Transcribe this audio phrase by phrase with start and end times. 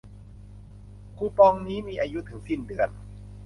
[1.17, 2.89] คูปองนี้มีอายุถึงสิ้นเดือน